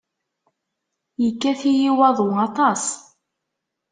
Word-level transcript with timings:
Yekkat-iyi 1.23 1.89
waḍu 1.97 2.27
aṭas. 2.47 2.83